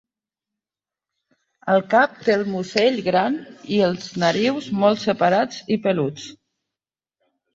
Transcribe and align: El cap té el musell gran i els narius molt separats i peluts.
El 1.73 1.81
cap 1.89 2.15
té 2.27 2.33
el 2.37 2.45
musell 2.53 2.97
gran 3.09 3.37
i 3.75 3.77
els 3.89 4.09
narius 4.23 4.69
molt 4.85 5.03
separats 5.05 5.61
i 5.75 5.77
peluts. 5.87 6.25